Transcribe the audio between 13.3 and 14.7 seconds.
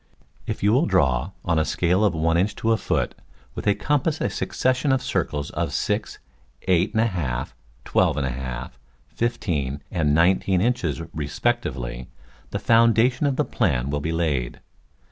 the plan will be laid.